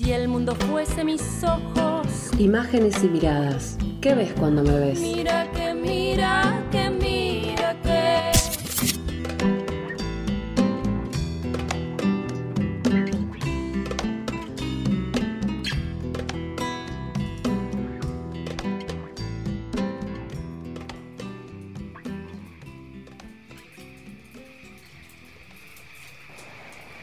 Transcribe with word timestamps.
Si 0.00 0.14
el 0.14 0.28
mundo 0.28 0.54
fuese 0.54 1.04
mis 1.04 1.20
ojos. 1.44 2.30
Imágenes 2.38 3.04
y 3.04 3.08
miradas. 3.08 3.76
¿Qué 4.00 4.14
ves 4.14 4.32
cuando 4.32 4.62
me 4.62 4.80
ves? 4.80 4.98
Mira 4.98 5.52
que 5.52 5.74
mira 5.74 6.64
que 6.72 6.88
mira 6.88 7.76
que. 7.82 8.30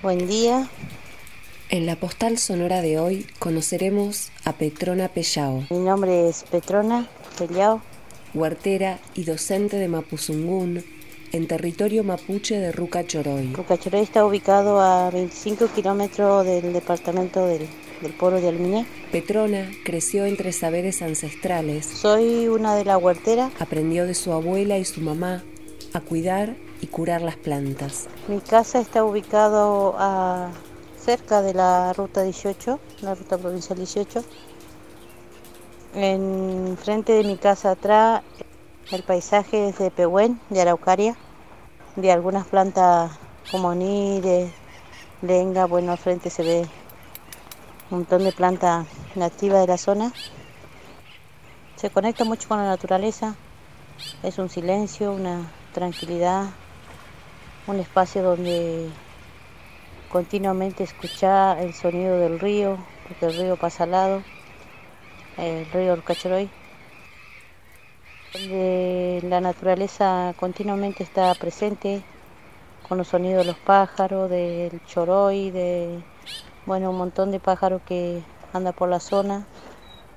Buen 0.02 0.28
día, 0.28 0.68
En 1.78 1.86
la 1.86 1.96
postal 1.96 2.40
sonora 2.40 2.82
de 2.82 2.98
hoy 2.98 3.28
conoceremos 3.38 4.32
a 4.46 4.54
Petrona 4.54 5.10
Pellao, 5.10 5.64
mi 5.70 5.78
nombre 5.78 6.28
es 6.28 6.44
Petrona 6.50 7.08
Pellao. 7.38 7.84
huertera 8.34 8.98
y 9.14 9.26
docente 9.26 9.78
de 9.78 9.88
Mapuzungún 9.88 10.84
en 11.34 11.48
territorio 11.48 12.04
mapuche 12.04 12.58
de 12.58 12.72
Ruca 12.72 13.06
Choroy. 13.06 13.54
Rucachorey 13.54 14.02
está 14.02 14.26
ubicado 14.26 14.82
a 14.82 15.12
25 15.12 15.68
kilómetros 15.68 16.48
del 16.48 16.74
departamento 16.74 17.46
del, 17.46 17.68
del 18.02 18.14
pueblo 18.14 18.42
de 18.42 18.48
Alminé. 18.48 18.88
Petrona 19.12 19.70
creció 19.86 20.26
entre 20.26 20.54
saberes 20.54 21.04
ancestrales, 21.04 21.86
Soy 21.86 22.48
una 22.48 22.76
de 22.76 22.86
las 22.86 23.00
huerteras. 23.00 23.52
aprendió 23.60 24.08
de 24.08 24.16
su 24.16 24.34
abuela 24.34 24.80
y 24.80 24.86
su 24.86 25.02
mamá 25.02 25.44
a 25.94 26.00
cuidar 26.00 26.56
y 26.82 26.88
curar 26.88 27.22
las 27.22 27.36
plantas. 27.36 28.08
Mi 28.28 28.40
casa 28.40 28.80
está 28.80 29.04
ubicado 29.04 29.96
a, 29.98 30.52
cerca 31.08 31.42
de 31.42 31.54
la 31.54 31.94
ruta 31.94 32.22
18, 32.22 32.82
la 33.00 33.16
ruta 33.16 33.38
provincial 33.38 33.78
18. 33.78 34.26
En 35.96 36.78
frente 36.78 37.14
de 37.14 37.24
mi 37.24 37.38
casa 37.38 37.72
atrás, 37.72 38.24
el 38.92 39.04
paisaje 39.04 39.70
es 39.70 39.78
de 39.78 39.90
Pehuen, 39.90 40.38
de 40.50 40.60
Araucaria, 40.60 41.16
de 41.96 42.12
algunas 42.12 42.46
plantas 42.46 43.10
como 43.50 43.74
nire, 43.74 44.52
lenga. 45.22 45.66
Bueno, 45.66 45.94
al 45.94 45.98
frente 45.98 46.30
se 46.30 46.44
ve 46.44 46.68
un 47.90 48.00
montón 48.00 48.26
de 48.26 48.34
plantas 48.34 48.86
nativas 49.16 49.62
de 49.62 49.68
la 49.68 49.78
zona. 49.78 50.12
Se 51.78 51.90
conecta 51.90 52.26
mucho 52.26 52.50
con 52.50 52.58
la 52.58 52.66
naturaleza, 52.66 53.36
es 54.24 54.38
un 54.40 54.50
silencio, 54.50 55.14
una 55.14 55.50
tranquilidad, 55.74 56.48
un 57.66 57.80
espacio 57.80 58.24
donde 58.24 58.90
continuamente 60.10 60.84
escuchar 60.84 61.60
el 61.60 61.74
sonido 61.74 62.18
del 62.20 62.40
río, 62.40 62.78
porque 63.08 63.26
el 63.26 63.38
río 63.38 63.58
pasa 63.58 63.84
al 63.84 63.92
lado, 63.92 64.24
el 65.38 65.66
río 65.72 65.94
Orcachoroy, 65.94 66.50
donde 68.34 69.22
la 69.24 69.42
naturaleza 69.42 70.34
continuamente 70.40 71.04
está 71.04 71.34
presente 71.36 72.04
con 72.88 72.98
los 72.98 73.10
sonidos 73.10 73.46
de 73.46 73.52
los 73.52 73.60
pájaros, 73.60 74.30
del 74.30 74.82
choroy, 74.86 75.52
de 75.52 76.00
bueno, 76.66 76.90
un 76.92 76.98
montón 76.98 77.32
de 77.32 77.40
pájaros 77.40 77.82
que 77.86 78.22
anda 78.54 78.72
por 78.72 78.90
la 78.90 79.00
zona 79.00 79.46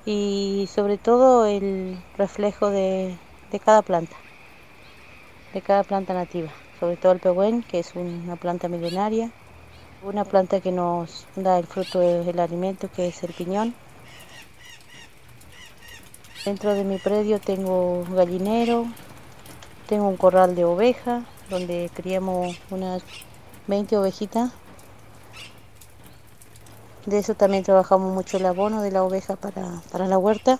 y 0.04 0.68
sobre 0.72 0.98
todo 0.98 1.46
el 1.46 2.02
reflejo 2.16 2.70
de, 2.70 3.16
de 3.50 3.60
cada 3.60 3.82
planta, 3.82 4.16
de 5.52 5.60
cada 5.60 5.82
planta 5.82 6.14
nativa, 6.14 6.50
sobre 6.78 6.96
todo 6.96 7.12
el 7.12 7.20
pehuen, 7.20 7.62
que 7.62 7.80
es 7.80 7.94
una 7.94 8.36
planta 8.36 8.68
milenaria, 8.68 9.30
una 10.02 10.24
planta 10.24 10.60
que 10.60 10.72
nos 10.72 11.26
da 11.36 11.58
el 11.58 11.66
fruto 11.66 11.98
del 11.98 12.40
alimento, 12.40 12.90
que 12.90 13.08
es 13.08 13.22
el 13.22 13.32
piñón. 13.32 13.74
Dentro 16.44 16.72
de 16.72 16.84
mi 16.84 16.96
predio 16.98 17.38
tengo 17.38 18.00
un 18.00 18.16
gallinero, 18.16 18.86
tengo 19.86 20.08
un 20.08 20.16
corral 20.16 20.54
de 20.54 20.64
ovejas, 20.64 21.24
donde 21.50 21.90
criamos 21.94 22.58
unas 22.70 23.02
20 23.66 23.98
ovejitas. 23.98 24.50
De 27.04 27.18
eso 27.18 27.34
también 27.34 27.62
trabajamos 27.62 28.14
mucho 28.14 28.38
el 28.38 28.46
abono 28.46 28.82
de 28.82 28.90
la 28.90 29.02
oveja 29.02 29.36
para, 29.36 29.82
para 29.92 30.06
la 30.06 30.16
huerta. 30.16 30.58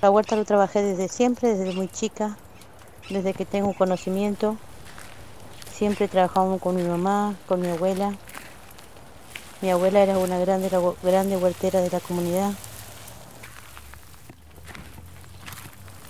La 0.00 0.10
huerta 0.10 0.36
lo 0.36 0.44
trabajé 0.44 0.82
desde 0.82 1.08
siempre, 1.08 1.54
desde 1.54 1.74
muy 1.74 1.88
chica, 1.88 2.36
desde 3.10 3.34
que 3.34 3.44
tengo 3.44 3.74
conocimiento. 3.74 4.56
Siempre 5.78 6.08
trabajamos 6.08 6.60
con 6.60 6.74
mi 6.74 6.82
mamá, 6.82 7.36
con 7.46 7.60
mi 7.60 7.68
abuela. 7.68 8.12
Mi 9.60 9.70
abuela 9.70 10.00
era 10.00 10.18
una 10.18 10.36
grande, 10.40 10.68
grande 11.04 11.36
huertera 11.36 11.80
de 11.80 11.88
la 11.88 12.00
comunidad. 12.00 12.50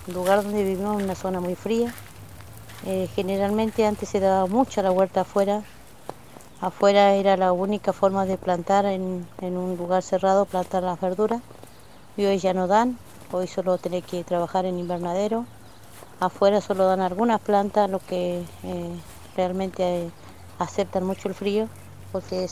El 0.07 0.15
lugar 0.15 0.41
donde 0.41 0.63
vivimos 0.63 0.99
una 0.99 1.13
zona 1.13 1.39
muy 1.39 1.53
fría. 1.53 1.93
Eh, 2.87 3.07
generalmente 3.13 3.85
antes 3.85 4.09
se 4.09 4.19
daba 4.19 4.47
mucha 4.47 4.81
la 4.81 4.89
huerta 4.89 5.21
afuera. 5.21 5.61
Afuera 6.61 7.13
era 7.13 7.37
la 7.37 7.53
única 7.53 7.93
forma 7.93 8.25
de 8.25 8.39
plantar 8.39 8.85
en, 8.85 9.27
en 9.39 9.55
un 9.55 9.77
lugar 9.77 10.01
cerrado, 10.01 10.45
plantar 10.45 10.81
las 10.81 10.99
verduras. 10.99 11.43
Y 12.17 12.25
hoy 12.25 12.39
ya 12.39 12.55
no 12.55 12.65
dan, 12.65 12.97
hoy 13.31 13.45
solo 13.45 13.77
tenés 13.77 14.03
que 14.03 14.23
trabajar 14.23 14.65
en 14.65 14.79
invernadero. 14.79 15.45
Afuera 16.19 16.59
solo 16.59 16.87
dan 16.87 17.01
algunas 17.01 17.39
plantas, 17.39 17.87
lo 17.87 17.99
que 17.99 18.43
eh, 18.63 18.95
realmente 19.39 19.83
eh, 19.83 20.11
aceptan 20.57 21.05
mucho 21.05 21.29
el 21.29 21.33
frío, 21.33 21.69
porque 22.11 22.49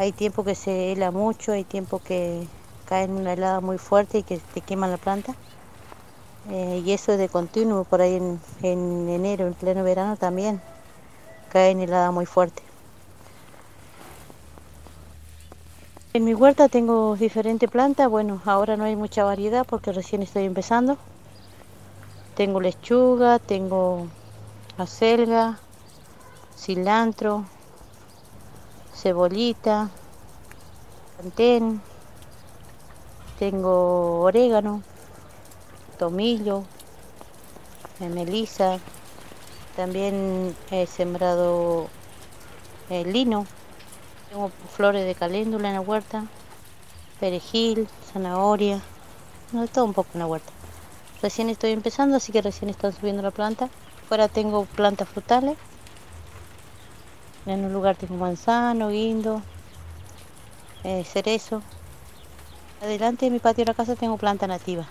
hay 0.00 0.10
tiempo 0.10 0.42
que 0.42 0.56
se 0.56 0.90
hela 0.90 1.12
mucho, 1.12 1.52
hay 1.52 1.62
tiempo 1.62 2.00
que 2.00 2.48
cae 2.88 3.06
una 3.06 3.34
helada 3.34 3.60
muy 3.60 3.78
fuerte 3.78 4.18
y 4.18 4.22
que 4.24 4.38
te 4.38 4.62
queman 4.62 4.90
la 4.90 4.96
planta. 4.96 5.36
Eh, 6.50 6.82
y 6.84 6.90
eso 6.90 7.12
es 7.12 7.18
de 7.18 7.28
continuo, 7.28 7.84
por 7.84 8.00
ahí 8.00 8.16
en, 8.16 8.40
en 8.62 9.08
enero, 9.08 9.46
en 9.46 9.54
pleno 9.54 9.84
verano 9.84 10.16
también, 10.16 10.60
caen 11.52 11.78
heladas 11.78 12.12
muy 12.12 12.26
fuerte. 12.26 12.62
En 16.14 16.24
mi 16.24 16.34
huerta 16.34 16.68
tengo 16.68 17.14
diferentes 17.14 17.70
plantas, 17.70 18.08
bueno, 18.08 18.40
ahora 18.44 18.76
no 18.76 18.84
hay 18.84 18.96
mucha 18.96 19.22
variedad 19.22 19.64
porque 19.64 19.92
recién 19.92 20.22
estoy 20.22 20.46
empezando. 20.46 20.98
Tengo 22.34 22.60
lechuga, 22.60 23.38
tengo 23.38 24.08
acelga, 24.78 25.58
cilantro, 26.56 27.44
cebolita, 28.94 29.90
plantain, 31.16 31.80
tengo 33.38 34.20
orégano, 34.20 34.82
tomillo, 35.98 36.64
melisa, 38.00 38.78
también 39.76 40.56
he 40.70 40.86
sembrado 40.86 41.88
eh, 42.90 43.04
lino, 43.04 43.46
tengo 44.30 44.50
flores 44.74 45.04
de 45.04 45.14
caléndula 45.14 45.68
en 45.68 45.74
la 45.74 45.80
huerta, 45.80 46.24
perejil, 47.20 47.88
zanahoria, 48.12 48.80
no, 49.52 49.66
todo 49.68 49.84
un 49.84 49.94
poco 49.94 50.10
en 50.14 50.20
la 50.20 50.26
huerta. 50.26 50.52
Recién 51.22 51.48
estoy 51.48 51.72
empezando, 51.72 52.16
así 52.16 52.32
que 52.32 52.42
recién 52.42 52.70
están 52.70 52.92
subiendo 52.92 53.22
la 53.22 53.30
planta. 53.30 53.68
Fuera 54.08 54.28
tengo 54.28 54.64
plantas 54.64 55.08
frutales. 55.08 55.56
En 57.46 57.64
un 57.64 57.72
lugar 57.72 57.94
tengo 57.94 58.16
manzano, 58.16 58.88
guindo, 58.88 59.40
eh, 60.82 61.04
cerezo. 61.04 61.62
Adelante 62.82 63.26
de 63.26 63.30
mi 63.30 63.38
patio 63.38 63.64
de 63.64 63.70
la 63.70 63.74
casa 63.74 63.94
tengo 63.94 64.16
planta 64.16 64.48
nativa. 64.48 64.84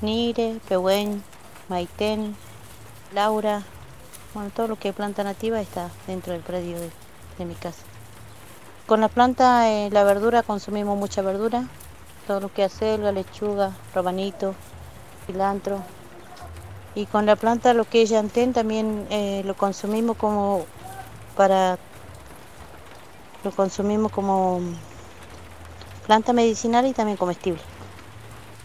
Nire, 0.00 0.58
pehuen, 0.68 1.22
maitén, 1.68 2.34
laura. 3.14 3.62
Bueno, 4.34 4.50
todo 4.50 4.66
lo 4.66 4.76
que 4.76 4.88
es 4.88 4.94
planta 4.94 5.22
nativa 5.22 5.60
está 5.60 5.88
dentro 6.08 6.32
del 6.32 6.42
predio 6.42 6.78
de, 6.80 7.44
mi 7.44 7.54
casa. 7.54 7.82
Con 8.86 9.00
la 9.00 9.08
planta, 9.08 9.70
eh, 9.70 9.88
la 9.90 10.02
verdura, 10.02 10.42
consumimos 10.42 10.98
mucha 10.98 11.22
verdura. 11.22 11.68
Todo 12.26 12.40
lo 12.40 12.52
que 12.52 12.64
es 12.64 12.74
acelga, 12.74 13.12
lechuga, 13.12 13.70
robanito, 13.94 14.54
cilantro. 15.26 15.78
Y 16.96 17.06
con 17.06 17.24
la 17.24 17.36
planta, 17.36 17.72
lo 17.72 17.84
que 17.84 18.02
es 18.02 18.10
llantén, 18.10 18.52
también 18.52 19.06
eh, 19.10 19.42
lo 19.44 19.54
consumimos 19.54 20.16
como 20.16 20.66
para 21.36 21.78
lo 23.44 23.50
consumimos 23.50 24.12
como 24.12 24.60
planta 26.06 26.32
medicinal 26.32 26.86
y 26.86 26.92
también 26.92 27.16
comestible. 27.16 27.60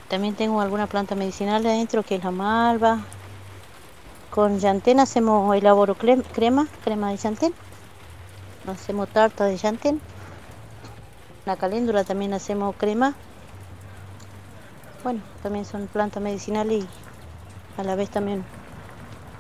También 0.10 0.36
tengo 0.36 0.62
alguna 0.62 0.88
planta 0.88 1.16
medicinal 1.16 1.66
adentro 1.66 2.04
que 2.04 2.16
es 2.16 2.24
la 2.24 2.32
malva. 2.32 3.00
Con 4.30 4.60
llantén 4.60 5.00
hacemos 5.00 5.56
elaboro 5.56 5.96
cre- 5.96 6.24
crema, 6.34 6.68
crema 6.84 7.10
de 7.12 7.18
llantén. 7.18 7.54
Hacemos 8.68 9.10
tarta 9.10 9.46
de 9.46 9.58
llantén. 9.58 10.02
La 11.46 11.56
caléndula 11.56 12.04
también 12.04 12.34
hacemos 12.34 12.76
crema. 12.76 13.14
Bueno, 15.04 15.22
también 15.44 15.66
son 15.66 15.88
plantas 15.88 16.22
medicinales 16.22 16.84
y 16.84 16.88
a 17.82 17.84
la 17.84 17.96
vez 17.96 18.10
también 18.10 18.44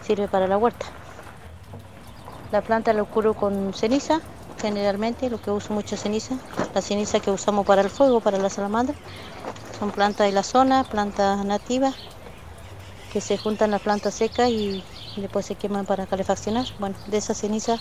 sirve 0.02 0.28
para 0.28 0.48
la 0.48 0.58
huerta. 0.58 0.86
La 2.52 2.62
planta 2.62 2.94
lo 2.94 3.06
curo 3.06 3.34
con 3.34 3.74
ceniza 3.74 4.22
generalmente, 4.62 5.30
lo 5.30 5.42
que 5.42 5.52
uso 5.52 5.74
mucho 5.74 5.98
ceniza, 5.98 6.36
la 6.74 6.81
ceniza 6.81 7.19
que 7.19 7.31
usamos 7.31 7.66
para 7.66 7.81
el 7.81 7.90
fuego, 7.90 8.19
para 8.19 8.38
la 8.38 8.50
salamandra. 8.50 8.96
Son 9.80 9.92
plantas 9.92 10.28
de 10.28 10.34
la 10.34 10.44
zona, 10.44 10.84
plantas 10.84 11.44
nativas, 11.46 11.96
que 13.12 13.22
se 13.22 13.38
juntan 13.38 13.72
las 13.72 13.81
plantas 13.81 14.13
secas 14.13 14.50
y 14.50 14.84
después 15.18 15.46
se 15.46 15.56
queman 15.56 15.86
para 15.86 16.06
calefaccionar. 16.06 16.66
Bueno, 16.80 16.96
de 17.07 17.18
esa 17.18 17.34
ceniza 17.34 17.78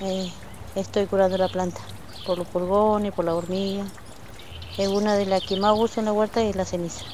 eh, 0.00 0.30
estoy 0.74 1.06
curando 1.06 1.38
la 1.38 1.48
planta, 1.48 1.80
por 2.26 2.38
los 2.38 2.46
pulgones, 2.46 3.12
por 3.12 3.24
la 3.24 3.34
hormiga. 3.34 3.84
Es 4.78 4.88
una 4.88 5.16
de 5.16 5.26
las 5.26 5.42
que 5.42 5.56
más 5.56 5.74
uso 5.76 6.00
en 6.00 6.06
la 6.06 6.12
huerta 6.12 6.42
es 6.42 6.54
la 6.54 6.64
ceniza. 6.64 7.04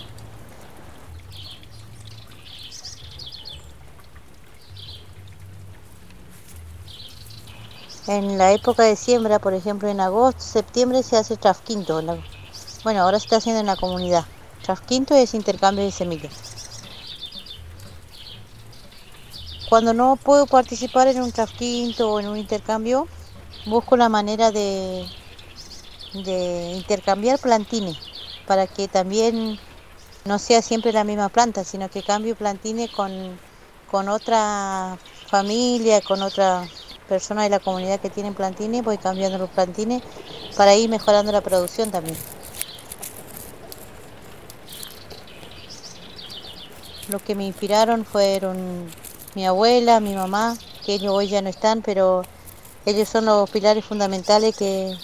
En 8.09 8.37
la 8.37 8.51
época 8.51 8.83
de 8.83 8.97
siembra, 8.97 9.39
por 9.39 9.55
ejemplo 9.55 9.89
en 9.89 10.01
agosto, 10.01 10.41
septiembre 10.43 11.05
se 11.05 11.17
hace 11.17 11.37
trasquinto. 11.37 12.03
Bueno, 12.83 13.01
ahora 13.01 13.21
se 13.21 13.27
está 13.27 13.37
haciendo 13.37 13.61
en 13.61 13.67
la 13.67 13.77
comunidad. 13.77 14.25
Trasquinto 14.63 15.15
es 15.15 15.35
intercambio 15.35 15.85
de 15.85 15.93
semillas. 15.93 16.33
Cuando 19.69 19.95
no 19.95 20.17
puedo 20.17 20.47
participar 20.47 21.07
en 21.07 21.23
un 21.23 21.31
trasquinto 21.31 22.11
o 22.11 22.19
en 22.19 22.27
un 22.27 22.37
intercambio, 22.37 23.07
busco 23.67 23.97
la 23.97 24.09
manera 24.09 24.51
de, 24.51 25.07
de 26.13 26.73
intercambiar 26.77 27.39
plantines 27.39 27.97
para 28.49 28.67
que 28.67 28.89
también 28.89 29.61
no 30.25 30.41
sea 30.41 30.61
siempre 30.61 30.93
la 30.93 31.05
misma 31.05 31.29
planta, 31.29 31.63
sino 31.63 31.89
que 31.89 32.03
cambie 32.03 32.35
plantines 32.35 32.91
con, 32.91 33.39
con 33.91 34.09
otra 34.09 34.99
familia, 35.29 36.01
con 36.01 36.21
otra 36.23 36.69
personas 37.09 37.45
de 37.45 37.51
la 37.51 37.59
comunidad 37.59 38.01
que 38.01 38.11
tienen 38.11 38.35
plantines, 38.35 38.85
voy 38.85 38.99
cambiando 38.99 39.39
los 39.39 39.51
plantines 39.51 40.03
para 40.57 40.75
ir 40.75 40.89
mejorando 40.89 41.33
la 41.33 41.41
producción 41.41 41.91
también. 41.91 42.17
Lo 47.09 47.19
que 47.19 47.35
me 47.35 47.47
inspiraron 47.47 48.05
fueron 48.05 48.87
mi 49.35 49.47
abuela, 49.47 50.01
mi 50.01 50.15
mamá, 50.15 50.57
que 50.85 50.95
ellos 50.95 51.13
hoy 51.13 51.29
ya 51.29 51.43
no 51.43 51.49
están, 51.49 51.83
pero 51.83 52.23
ellos 52.87 53.09
son 53.09 53.27
los 53.27 53.49
pilares 53.51 53.85
fundamentales 53.85 54.57
que, 54.57 54.97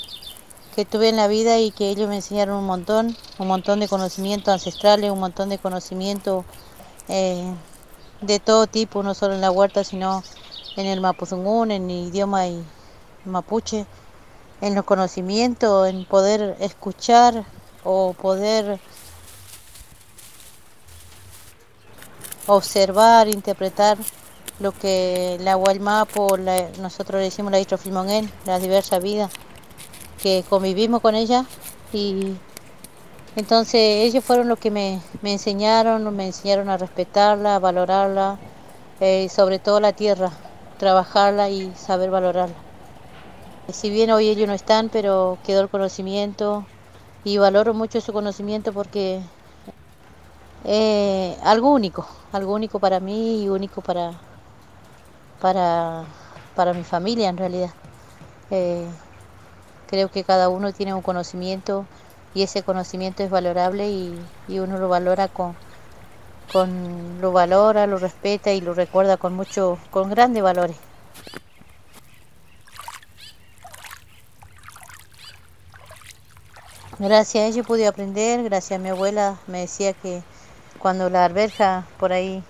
que 0.75 0.85
tuve 0.85 1.09
en 1.09 1.17
la 1.17 1.29
vida 1.29 1.59
y 1.59 1.71
que 1.71 1.91
ellos 1.91 2.09
me 2.09 2.17
enseñaron 2.17 2.56
un 2.59 2.67
montón, 2.67 3.17
un 3.39 3.49
montón 3.49 3.81
de 3.81 3.89
conocimientos 3.89 4.53
ancestrales, 4.53 5.11
un 5.11 5.21
montón 5.21 5.49
de 5.49 5.59
conocimientos 5.59 6.44
eh, 7.09 7.53
de 8.21 8.39
todo 8.41 8.67
tipo, 8.67 9.03
no 9.03 9.15
solo 9.15 9.35
en 9.35 9.41
la 9.41 9.51
huerta, 9.51 9.85
sino 9.85 10.23
en 10.79 10.87
el 10.87 11.01
mapuzungún, 11.01 11.73
en 11.73 11.91
el 11.91 12.07
idioma 12.07 12.45
mapuche, 13.25 13.85
en 14.61 14.77
los 14.77 14.85
conocimientos, 14.85 15.89
en 15.89 16.05
poder 16.05 16.57
escuchar 16.61 17.45
o 17.83 18.13
poder 18.13 18.79
observar, 22.47 23.27
interpretar 23.29 23.99
lo 24.61 24.71
que 24.71 25.37
la 25.41 25.57
Guaymapo, 25.57 26.37
la, 26.37 26.69
nosotros 26.81 27.19
le 27.19 27.25
decimos 27.25 27.51
la 27.51 27.59
Istrofilmonén, 27.59 28.31
las 28.47 28.63
diversas 28.63 29.03
vidas 29.03 29.33
que 30.23 30.45
convivimos 30.49 31.01
con 31.01 31.17
ella 31.17 31.45
y 31.93 32.35
entonces 33.35 33.81
ellos 34.07 34.25
fueron 34.25 34.47
los 34.49 34.61
que 34.61 34.71
me, 34.71 35.01
me 35.23 35.33
enseñaron, 35.33 36.15
me 36.15 36.27
enseñaron 36.27 36.69
a 36.69 36.77
respetarla, 36.77 37.57
a 37.57 37.59
valorarla, 37.59 38.39
eh, 39.01 39.29
sobre 39.29 39.59
todo 39.59 39.81
la 39.81 39.93
tierra, 39.93 40.31
trabajarla 40.79 41.51
y 41.51 41.75
saber 41.75 42.11
valorarla. 42.11 42.57
Si 43.69 43.89
bien 43.91 44.11
hoy 44.11 44.29
ellos 44.29 44.49
no 44.49 44.55
están, 44.55 44.89
pero 44.91 45.39
quedó 45.45 45.61
el 45.61 45.69
conocimiento 45.69 46.67
y 47.25 47.39
valoro 47.39 47.75
mucho 47.75 48.01
su 48.01 48.13
conocimiento 48.13 48.73
porque 48.73 49.23
es 50.65 51.37
algo 51.43 51.73
único, 51.73 52.07
algo 52.33 52.55
único 52.55 52.79
para 52.81 53.01
mí 53.01 53.43
y 53.43 53.49
único 53.49 53.83
para, 53.83 54.13
para, 55.41 56.07
para 56.55 56.75
mi 56.75 56.85
familia 56.85 57.29
en 57.29 57.37
realidad. 57.37 57.71
Eh, 58.51 58.89
creo 59.87 60.11
que 60.11 60.25
cada 60.25 60.49
uno 60.49 60.73
tiene 60.73 60.95
un 60.95 61.03
conocimiento 61.03 61.87
y 62.35 62.43
ese 62.43 62.63
conocimiento 62.63 63.23
es 63.23 63.31
valorable 63.31 63.91
y, 63.91 64.31
y 64.47 64.59
uno 64.61 64.79
lo 64.79 64.89
valora 64.89 65.29
con, 65.29 65.57
con 66.53 67.21
lo 67.21 67.33
valora, 67.33 67.87
lo 67.87 67.99
respeta 67.99 68.53
y 68.53 68.61
lo 68.61 68.75
recuerda 68.75 69.17
con 69.17 69.35
mucho, 69.35 69.79
con 69.91 70.11
grandes 70.11 70.43
valores. 70.43 70.77
Gracias 76.99 77.45
a 77.45 77.47
ello 77.47 77.62
pude 77.62 77.87
aprender, 77.87 78.43
gracias 78.43 78.81
a 78.81 78.83
mi 78.83 78.89
abuela 78.89 79.37
me 79.47 79.61
decía 79.61 79.93
que 79.93 80.21
cuando 80.81 81.09
la 81.09 81.25
arveja 81.25 81.87
por 81.97 82.12
ahí, 82.12 82.43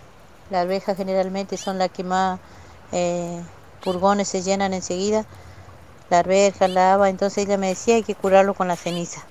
las 0.50 0.62
arvejas 0.62 0.96
generalmente 0.96 1.58
son 1.58 1.76
las 1.78 1.90
que 1.90 2.02
más 2.02 2.40
eh, 2.92 3.42
se 4.24 4.42
llenan 4.42 4.72
enseguida, 4.72 5.26
la 6.08 6.20
arveja, 6.20 6.66
la 6.66 6.94
haba, 6.94 7.10
entonces 7.10 7.44
ella 7.44 7.58
me 7.58 7.68
decía 7.68 7.96
hay 7.96 8.02
que 8.02 8.14
curarlo 8.14 8.54
con 8.54 8.68
la 8.68 8.76
ceniza. 8.76 9.22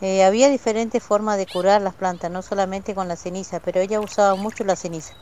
Eh, 0.00 0.24
había 0.24 0.50
diferentes 0.50 1.02
formas 1.02 1.38
de 1.38 1.46
curar 1.46 1.80
las 1.80 1.94
plantas, 1.94 2.30
no 2.30 2.42
solamente 2.42 2.94
con 2.94 3.08
la 3.08 3.16
ceniza, 3.16 3.60
pero 3.60 3.80
ella 3.80 4.00
usaba 4.00 4.34
mucho 4.36 4.64
la 4.64 4.76
ceniza. 4.76 5.14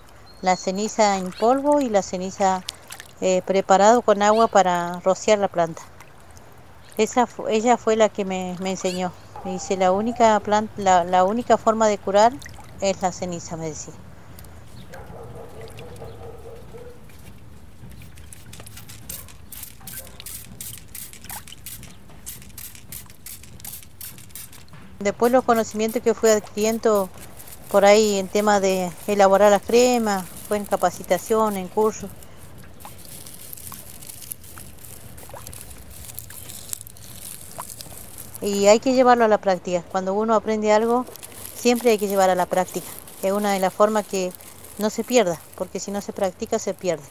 La 0.43 0.57
ceniza 0.57 1.17
en 1.17 1.33
polvo 1.33 1.81
y 1.81 1.89
la 1.89 2.03
ceniza 2.03 2.63
eh, 3.21 3.43
preparado 3.47 4.03
con 4.03 4.23
agua 4.23 4.49
para 4.49 5.01
rociar 5.01 5.39
la 5.39 5.49
planta. 5.49 5.83
Esa, 6.97 7.29
ella 7.49 7.77
fue 7.77 7.97
la 7.97 8.09
que 8.09 8.25
me, 8.25 8.57
me 8.61 8.73
enseñó. 8.73 9.13
Me 9.45 9.53
dice, 9.53 9.77
la 9.77 9.93
única, 9.93 10.39
planta, 10.41 10.73
la, 10.77 11.05
la 11.05 11.25
única 11.25 11.57
forma 11.59 11.89
de 11.89 11.99
curar 11.99 12.33
es 12.81 13.01
la 13.03 13.13
ceniza, 13.13 13.57
me 13.57 13.67
decía. 13.69 14.04
Después 25.05 25.31
los 25.31 25.45
conocimientos 25.45 26.01
que 26.01 26.15
fui 26.15 26.31
adquiriendo 26.31 27.11
por 27.71 27.85
ahí 27.85 28.17
en 28.17 28.27
tema 28.27 28.59
de 28.59 28.91
elaborar 29.07 29.51
las 29.51 29.61
cremas, 29.61 30.25
fue 30.49 30.57
en 30.57 30.65
capacitación, 30.65 31.59
en 31.59 31.69
cursos. 31.69 32.09
Y 38.41 38.67
hay 38.67 38.81
que 38.81 38.95
llevarlo 38.95 39.27
a 39.27 39.29
la 39.29 39.37
práctica. 39.37 39.85
Cuando 39.93 40.15
uno 40.15 40.35
aprende 40.35 40.73
algo, 40.73 41.05
siempre 41.55 41.91
hay 41.91 41.99
que 41.99 42.09
llevar 42.09 42.31
a 42.31 42.35
la 42.35 42.47
práctica. 42.47 42.87
Es 43.23 43.33
una 43.33 43.53
de 43.53 43.61
las 43.61 43.75
formas 43.75 44.07
que 44.07 44.33
no 44.79 44.89
se 44.89 45.05
pierda, 45.05 45.39
porque 45.57 45.81
si 45.81 45.91
no 45.91 46.01
se 46.01 46.15
practica 46.15 46.59
se 46.59 46.73
pierde. 46.73 47.05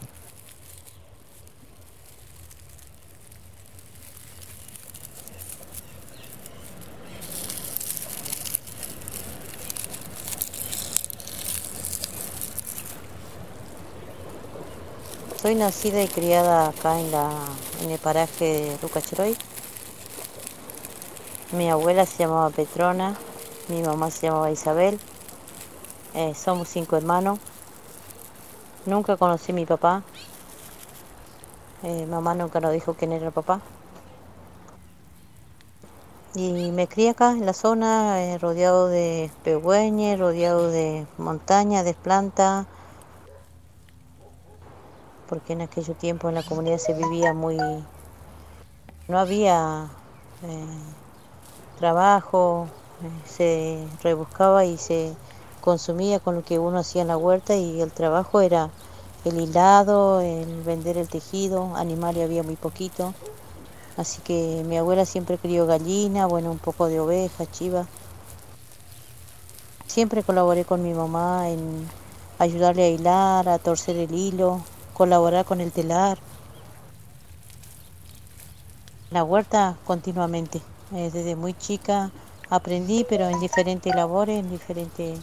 Soy 15.44 15.56
nacida 15.56 16.02
y 16.02 16.08
criada 16.08 16.68
acá 16.68 16.98
en, 16.98 17.10
la, 17.10 17.30
en 17.82 17.90
el 17.90 17.98
paraje 17.98 18.44
de 18.46 18.78
Rucacheroy. 18.80 19.36
Mi 21.52 21.68
abuela 21.68 22.06
se 22.06 22.16
llamaba 22.16 22.48
Petrona, 22.48 23.14
mi 23.68 23.82
mamá 23.82 24.10
se 24.10 24.26
llamaba 24.26 24.50
Isabel. 24.50 24.98
Eh, 26.14 26.34
somos 26.34 26.70
cinco 26.70 26.96
hermanos. 26.96 27.38
Nunca 28.86 29.18
conocí 29.18 29.52
a 29.52 29.54
mi 29.54 29.66
papá. 29.66 30.02
Eh, 31.82 32.06
mamá 32.06 32.34
nunca 32.34 32.58
nos 32.60 32.72
dijo 32.72 32.94
quién 32.94 33.12
era 33.12 33.30
papá. 33.30 33.60
Y 36.34 36.70
me 36.70 36.88
crié 36.88 37.10
acá 37.10 37.32
en 37.32 37.44
la 37.44 37.52
zona, 37.52 38.22
eh, 38.22 38.38
rodeado 38.38 38.88
de 38.88 39.30
pehuen, 39.42 40.18
rodeado 40.18 40.70
de 40.70 41.06
montañas, 41.18 41.84
de 41.84 41.92
plantas 41.92 42.64
porque 45.28 45.54
en 45.54 45.62
aquel 45.62 45.84
tiempo 45.96 46.28
en 46.28 46.34
la 46.36 46.42
comunidad 46.42 46.78
se 46.78 46.94
vivía 46.94 47.32
muy... 47.32 47.56
no 49.08 49.18
había 49.18 49.88
eh, 50.42 50.66
trabajo, 51.78 52.68
eh, 53.02 53.28
se 53.28 53.86
rebuscaba 54.02 54.64
y 54.64 54.76
se 54.76 55.14
consumía 55.60 56.20
con 56.20 56.36
lo 56.36 56.44
que 56.44 56.58
uno 56.58 56.78
hacía 56.78 57.02
en 57.02 57.08
la 57.08 57.16
huerta 57.16 57.56
y 57.56 57.80
el 57.80 57.90
trabajo 57.90 58.40
era 58.40 58.70
el 59.24 59.40
hilado, 59.40 60.20
el 60.20 60.62
vender 60.62 60.98
el 60.98 61.08
tejido, 61.08 61.74
animales 61.76 62.24
había 62.24 62.42
muy 62.42 62.56
poquito. 62.56 63.14
Así 63.96 64.20
que 64.22 64.62
mi 64.66 64.76
abuela 64.76 65.06
siempre 65.06 65.38
crió 65.38 65.66
gallina, 65.66 66.26
bueno, 66.26 66.50
un 66.50 66.58
poco 66.58 66.88
de 66.88 67.00
oveja, 67.00 67.46
chiva. 67.46 67.86
Siempre 69.86 70.22
colaboré 70.22 70.64
con 70.64 70.82
mi 70.82 70.92
mamá 70.92 71.48
en 71.48 71.88
ayudarle 72.38 72.84
a 72.84 72.88
hilar, 72.88 73.48
a 73.48 73.58
torcer 73.58 73.96
el 73.96 74.12
hilo, 74.12 74.60
colaborar 74.94 75.44
con 75.44 75.60
el 75.60 75.72
telar. 75.72 76.18
La 79.10 79.22
huerta 79.22 79.76
continuamente. 79.84 80.62
Eh, 80.94 81.10
desde 81.12 81.36
muy 81.36 81.54
chica 81.54 82.10
aprendí, 82.50 83.04
pero 83.08 83.28
en 83.28 83.40
diferentes 83.40 83.94
labores, 83.94 84.38
en 84.38 84.50
diferentes, 84.50 85.18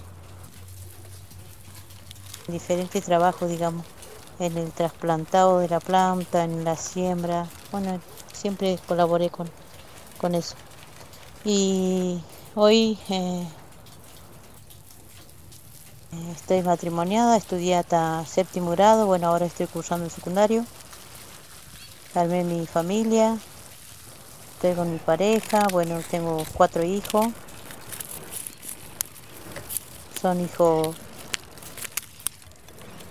en 2.47 2.53
diferentes 2.53 3.03
trabajos, 3.03 3.49
digamos, 3.49 3.85
en 4.39 4.57
el 4.57 4.71
trasplantado 4.71 5.59
de 5.59 5.69
la 5.69 5.79
planta, 5.79 6.43
en 6.43 6.63
la 6.63 6.75
siembra. 6.75 7.47
Bueno, 7.71 7.99
siempre 8.33 8.79
colaboré 8.87 9.29
con, 9.29 9.49
con 10.19 10.35
eso. 10.35 10.55
Y 11.45 12.21
hoy 12.55 12.99
eh, 13.09 13.47
estoy 16.31 16.61
matrimoniada, 16.61 17.37
estudié 17.37 17.75
hasta 17.75 18.25
séptimo 18.25 18.71
grado, 18.71 19.05
bueno, 19.05 19.27
ahora 19.27 19.45
estoy 19.45 19.67
cursando 19.67 20.05
el 20.05 20.11
secundario. 20.11 20.65
Armé 22.13 22.43
mi 22.43 22.65
familia, 22.67 23.37
estoy 24.53 24.73
con 24.75 24.91
mi 24.91 24.97
pareja, 24.97 25.67
bueno, 25.71 25.99
tengo 26.09 26.43
cuatro 26.53 26.83
hijos. 26.83 27.27
Son 30.21 30.39
hijos, 30.41 30.95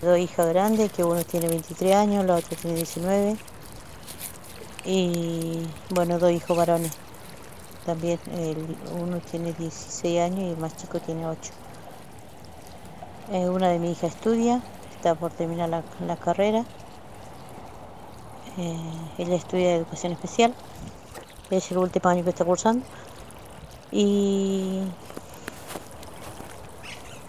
dos 0.02 0.18
hijas 0.18 0.46
grandes, 0.48 0.92
que 0.92 1.02
uno 1.02 1.24
tiene 1.24 1.48
23 1.48 1.94
años, 1.94 2.24
la 2.24 2.36
otra 2.36 2.56
tiene 2.56 2.76
19. 2.76 3.36
Y 4.84 5.66
bueno, 5.90 6.18
dos 6.18 6.30
hijos 6.30 6.56
varones. 6.56 6.92
También 7.86 8.20
el, 8.32 8.76
uno 9.00 9.20
tiene 9.20 9.52
16 9.54 10.20
años 10.20 10.40
y 10.40 10.50
el 10.50 10.56
más 10.58 10.76
chico 10.76 11.00
tiene 11.00 11.26
8. 11.26 11.59
Eh, 13.30 13.48
una 13.48 13.68
de 13.68 13.78
mis 13.78 13.98
hijas 13.98 14.14
estudia, 14.14 14.62
está 14.96 15.14
por 15.14 15.30
terminar 15.30 15.68
la, 15.68 15.82
la 16.06 16.16
carrera. 16.16 16.64
Eh, 18.58 18.76
ella 19.18 19.36
estudia 19.36 19.74
educación 19.74 20.12
especial 20.12 20.54
es 21.50 21.70
el 21.70 21.78
último 21.78 22.08
año 22.08 22.24
que 22.24 22.30
está 22.30 22.44
cursando. 22.44 22.84
Y, 23.90 24.82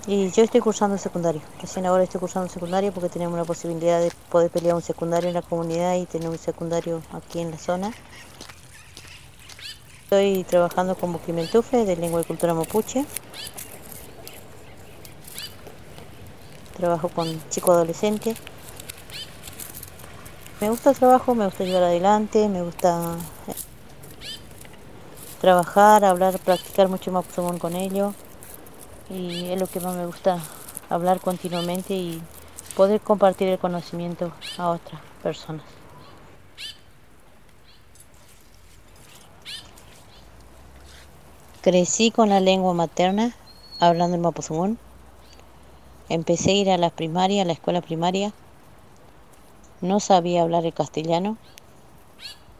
y 0.08 0.30
yo 0.32 0.44
estoy 0.44 0.62
cursando 0.62 0.98
secundario. 0.98 1.42
Recién 1.60 1.86
ahora 1.86 2.04
estoy 2.04 2.20
cursando 2.20 2.50
secundario 2.50 2.92
porque 2.92 3.10
tenemos 3.10 3.38
la 3.38 3.46
posibilidad 3.46 4.00
de 4.00 4.12
poder 4.30 4.52
pelear 4.52 4.76
un 4.76 4.82
secundario 4.82 5.30
en 5.30 5.34
la 5.34 5.42
comunidad 5.42 5.96
y 5.96 6.06
tener 6.06 6.30
un 6.30 6.38
secundario 6.38 7.02
aquí 7.12 7.40
en 7.40 7.52
la 7.52 7.58
zona. 7.58 7.92
Estoy 10.04 10.44
trabajando 10.44 10.96
como 10.96 11.22
Quimentufe 11.22 11.86
de 11.86 11.96
lengua 11.96 12.22
y 12.22 12.26
cultura 12.26 12.54
mapuche. 12.54 13.06
Trabajo 16.82 17.10
con 17.10 17.28
chicos 17.52 17.76
adolescentes. 17.76 18.36
Me 20.60 20.68
gusta 20.72 20.90
el 20.90 20.98
trabajo, 20.98 21.36
me 21.36 21.46
gusta 21.46 21.64
llevar 21.64 21.84
adelante, 21.84 22.50
me 22.50 22.64
gusta 22.64 23.18
trabajar, 25.40 26.04
hablar, 26.04 26.40
practicar 26.40 26.88
mucho 26.88 27.12
más 27.12 27.24
con 27.60 27.76
ellos. 27.76 28.16
Y 29.12 29.52
es 29.52 29.60
lo 29.60 29.68
que 29.68 29.80
más 29.80 29.96
me 29.96 30.08
gusta, 30.08 30.40
hablar 30.90 31.20
continuamente 31.20 31.94
y 31.94 32.20
poder 32.76 33.00
compartir 33.00 33.50
el 33.50 33.60
conocimiento 33.60 34.32
a 34.58 34.70
otras 34.70 35.00
personas. 35.22 35.66
Crecí 41.62 42.10
con 42.10 42.30
la 42.30 42.40
lengua 42.40 42.74
materna, 42.74 43.36
hablando 43.80 44.16
en 44.16 44.24
Mapuzungún. 44.24 44.80
Empecé 46.12 46.52
a 46.52 46.56
ir 46.56 46.70
a 46.70 46.78
la 46.78 46.90
primaria, 46.90 47.44
a 47.44 47.46
la 47.46 47.54
escuela 47.54 47.80
primaria. 47.80 48.34
No 49.80 50.02
sabía 50.02 50.42
hablar 50.42 50.66
el 50.66 50.74
castellano, 50.74 51.38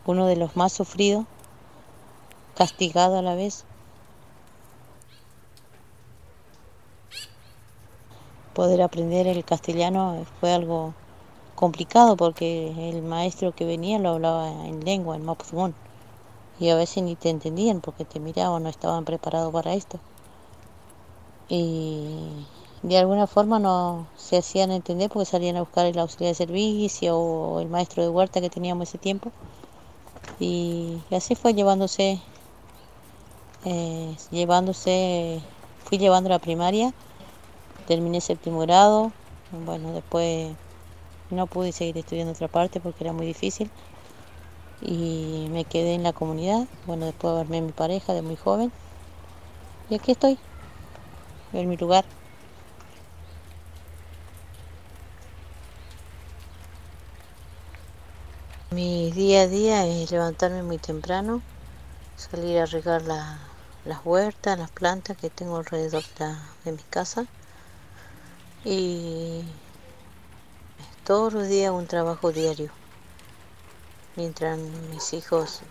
uno 0.06 0.26
de 0.26 0.38
los 0.38 0.56
más 0.56 0.72
sufridos 0.72 1.26
castigado 2.56 3.20
a 3.20 3.22
la 3.22 3.36
vez. 3.36 3.66
Poder 8.54 8.82
aprender 8.82 9.28
el 9.28 9.44
castellano 9.44 10.26
fue 10.40 10.54
algo 10.54 10.94
complicado 11.54 12.16
porque 12.16 12.90
el 12.90 13.02
maestro 13.02 13.52
que 13.52 13.66
venía 13.66 14.00
lo 14.00 14.12
hablaba 14.12 14.48
en 14.66 14.86
lengua, 14.86 15.18
en 15.18 15.26
mapuzungún, 15.26 15.76
y 16.58 16.70
a 16.70 16.76
veces 16.76 17.04
ni 17.04 17.18
te 17.18 17.30
entendían 17.30 17.82
porque 17.82 18.06
te 18.06 18.22
miraban, 18.22 18.64
no 18.64 18.70
estaban 18.70 19.04
preparados 19.04 19.52
para 19.52 19.74
esto. 19.74 20.00
Y 21.50 22.46
de 22.84 22.98
alguna 22.98 23.28
forma 23.28 23.60
no 23.60 24.08
se 24.18 24.38
hacían 24.38 24.72
entender 24.72 25.10
porque 25.10 25.26
salían 25.26 25.56
a 25.56 25.62
buscar 25.62 25.86
el 25.86 26.00
auxiliar 26.00 26.32
de 26.32 26.36
servicio 26.36 27.18
o 27.18 27.60
el 27.60 27.70
maestro 27.70 28.04
de 28.04 28.10
huerta 28.10 28.42
que 28.42 28.50
teníamos 28.50 28.90
ese 28.90 28.98
tiempo. 28.98 29.32
Y 30.40 31.00
así 31.12 31.36
fue 31.36 31.54
llevándose 31.54 32.20
eh, 33.64 34.16
llevándose, 34.32 35.40
fui 35.86 36.00
llevando 36.00 36.30
la 36.30 36.40
primaria, 36.40 36.92
terminé 37.88 38.20
séptimo 38.20 38.60
grado, 38.62 39.12
bueno, 39.66 39.94
después 39.94 40.52
no 41.30 41.46
pude 41.46 41.72
seguir 41.72 41.98
estudiando 41.98 42.34
otra 42.34 42.48
parte 42.48 42.80
porque 42.80 43.04
era 43.04 43.14
muy 43.14 43.26
difícil 43.28 43.70
y 44.82 45.48
me 45.52 45.64
quedé 45.64 45.94
en 45.94 46.04
la 46.04 46.14
comunidad, 46.14 46.66
bueno, 46.88 47.06
después 47.06 47.36
verme 47.36 47.60
a 47.60 47.62
mi 47.62 47.72
pareja 47.72 48.14
de 48.14 48.24
muy 48.24 48.36
joven 48.36 48.72
y 49.92 49.96
aquí 49.96 50.12
estoy, 50.12 50.40
en 51.54 51.70
mi 51.70 51.78
lugar. 51.78 52.06
Mi 58.74 59.12
día 59.12 59.42
a 59.42 59.48
día 59.48 59.86
es 59.86 60.12
levantarme 60.12 60.64
muy 60.64 60.78
temprano, 60.78 61.42
salir 62.16 62.58
a 62.58 62.66
regar 62.66 63.02
la, 63.02 63.38
las 63.84 64.00
huertas, 64.06 64.58
las 64.58 64.72
plantas 64.72 65.18
que 65.18 65.30
tengo 65.30 65.58
alrededor 65.58 66.06
de, 66.64 66.72
mi 66.72 66.84
casa. 66.84 67.26
Y 68.64 69.44
todos 71.04 71.34
los 71.34 71.50
días 71.50 71.74
un 71.74 71.86
trabajo 71.86 72.32
diario. 72.32 72.72
Mientras 74.16 74.58
mis 74.58 75.12
hijos 75.12 75.64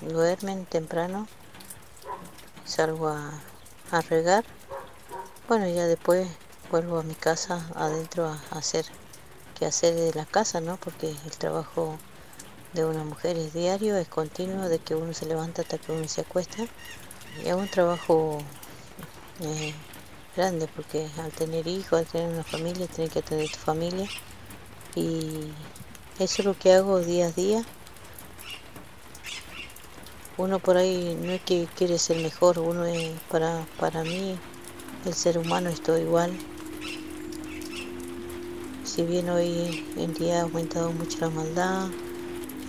duermen 0.00 0.64
temprano, 0.64 1.28
salgo 2.64 3.08
a, 3.08 3.30
a 3.90 4.00
regar. 4.00 4.46
Bueno, 5.48 5.68
ya 5.68 5.86
después 5.86 6.26
vuelvo 6.70 6.98
a 6.98 7.02
mi 7.02 7.14
casa 7.14 7.68
adentro 7.74 8.26
a, 8.26 8.40
hacer 8.52 8.86
que 9.58 9.66
hacer 9.66 9.94
de 9.94 10.14
la 10.14 10.24
casa, 10.24 10.62
¿no? 10.62 10.78
Porque 10.78 11.10
el 11.10 11.36
trabajo 11.36 11.98
de 12.72 12.84
una 12.84 13.04
mujer 13.04 13.36
es 13.36 13.52
diario, 13.52 13.96
es 13.96 14.08
continuo, 14.08 14.68
de 14.68 14.78
que 14.78 14.94
uno 14.94 15.14
se 15.14 15.26
levanta 15.26 15.62
hasta 15.62 15.78
que 15.78 15.92
uno 15.92 16.06
se 16.08 16.20
acuesta 16.20 16.66
es 17.44 17.54
un 17.54 17.68
trabajo 17.68 18.38
eh, 19.40 19.72
grande 20.36 20.68
porque 20.74 21.08
al 21.18 21.30
tener 21.32 21.66
hijos, 21.66 22.00
al 22.00 22.06
tener 22.06 22.32
una 22.32 22.44
familia, 22.44 22.86
tienes 22.86 23.12
que 23.12 23.20
atender 23.20 23.50
tu 23.50 23.58
familia 23.58 24.08
y 24.94 25.52
eso 26.18 26.42
es 26.42 26.44
lo 26.44 26.58
que 26.58 26.72
hago 26.72 27.00
día 27.00 27.26
a 27.26 27.32
día. 27.32 27.64
Uno 30.36 30.58
por 30.60 30.76
ahí 30.76 31.18
no 31.20 31.32
es 31.32 31.42
que 31.42 31.68
quiere 31.76 31.98
ser 31.98 32.18
mejor, 32.18 32.58
uno 32.58 32.84
es 32.84 33.10
para, 33.30 33.66
para 33.78 34.02
mí, 34.04 34.38
el 35.04 35.14
ser 35.14 35.38
humano 35.38 35.68
es 35.68 35.80
todo 35.82 35.98
igual. 35.98 36.32
Si 38.84 39.02
bien 39.02 39.28
hoy 39.30 39.84
en 39.96 40.14
día 40.14 40.40
ha 40.40 40.42
aumentado 40.42 40.92
mucho 40.92 41.18
la 41.20 41.30
maldad, 41.30 41.88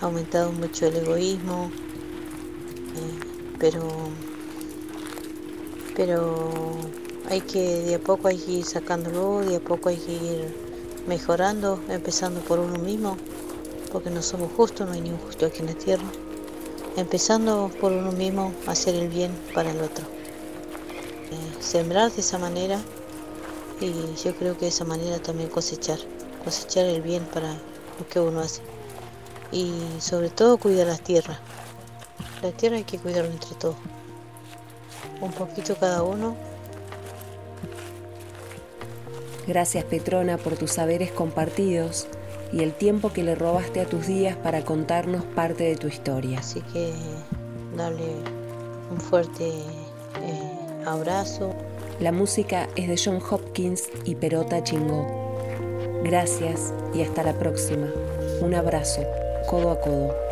ha 0.00 0.06
aumentado 0.06 0.52
mucho 0.52 0.86
el 0.86 0.96
egoísmo, 0.96 1.70
eh, 2.96 3.20
pero 3.58 3.88
pero 5.94 6.38
hay 7.28 7.40
que 7.42 7.60
de 7.60 7.96
a 7.96 7.98
poco 7.98 8.28
hay 8.28 8.38
que 8.38 8.52
ir 8.52 8.64
sacándolo, 8.64 9.40
de 9.40 9.56
a 9.56 9.60
poco 9.60 9.88
hay 9.90 9.96
que 9.96 10.12
ir 10.12 10.54
mejorando, 11.06 11.80
empezando 11.88 12.40
por 12.40 12.58
uno 12.58 12.78
mismo, 12.78 13.16
porque 13.92 14.10
no 14.10 14.22
somos 14.22 14.50
justos, 14.52 14.86
no 14.86 14.94
hay 14.94 15.00
ningún 15.00 15.20
justo 15.20 15.46
aquí 15.46 15.60
en 15.60 15.66
la 15.66 15.74
tierra. 15.74 16.04
Empezando 16.96 17.70
por 17.80 17.92
uno 17.92 18.12
mismo, 18.12 18.52
hacer 18.66 18.94
el 18.94 19.08
bien 19.08 19.32
para 19.54 19.70
el 19.70 19.80
otro. 19.80 20.04
Eh, 21.30 21.62
sembrar 21.62 22.10
de 22.10 22.20
esa 22.20 22.38
manera 22.38 22.80
y 23.80 23.92
yo 24.22 24.34
creo 24.34 24.54
que 24.54 24.66
de 24.66 24.68
esa 24.68 24.84
manera 24.84 25.18
también 25.20 25.48
cosechar, 25.48 25.98
cosechar 26.44 26.86
el 26.86 27.02
bien 27.02 27.24
para 27.32 27.52
lo 27.52 28.08
que 28.10 28.20
uno 28.20 28.40
hace. 28.40 28.62
Y 29.52 29.72
sobre 29.98 30.30
todo 30.30 30.58
cuidar 30.58 30.86
las 30.86 31.00
tierras. 31.00 31.38
La 32.42 32.52
tierra 32.52 32.76
hay 32.76 32.84
que 32.84 32.98
cuidarla 32.98 33.30
entre 33.30 33.54
todos 33.56 33.76
un 35.20 35.32
poquito 35.32 35.74
cada 35.76 36.02
uno. 36.02 36.36
Gracias 39.46 39.84
Petrona 39.84 40.38
por 40.38 40.56
tus 40.56 40.72
saberes 40.72 41.10
compartidos 41.10 42.06
y 42.52 42.62
el 42.62 42.72
tiempo 42.72 43.12
que 43.12 43.24
le 43.24 43.34
robaste 43.34 43.80
a 43.80 43.86
tus 43.86 44.06
días 44.06 44.36
para 44.36 44.64
contarnos 44.64 45.24
parte 45.24 45.64
de 45.64 45.76
tu 45.76 45.88
historia. 45.88 46.40
Así 46.40 46.60
que 46.72 46.92
darle 47.76 48.14
un 48.90 49.00
fuerte 49.00 49.48
eh, 49.48 50.84
abrazo. 50.86 51.54
La 52.00 52.12
música 52.12 52.68
es 52.76 52.88
de 52.88 53.00
John 53.02 53.22
Hopkins 53.30 53.88
y 54.04 54.14
Perota 54.14 54.62
Chingó. 54.62 55.06
Gracias 56.02 56.72
y 56.94 57.02
hasta 57.02 57.22
la 57.22 57.34
próxima. 57.34 57.88
Un 58.40 58.54
abrazo, 58.54 59.02
codo 59.46 59.70
a 59.70 59.76
codo. 59.76 60.29